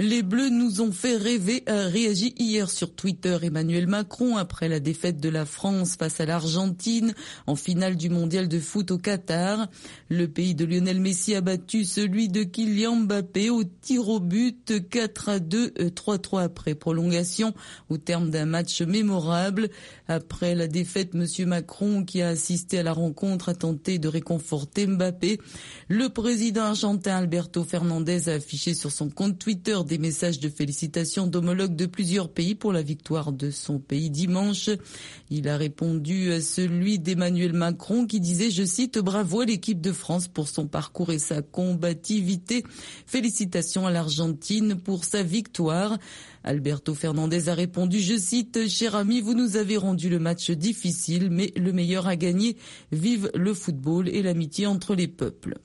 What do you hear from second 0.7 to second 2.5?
ont fait rêver, a réagi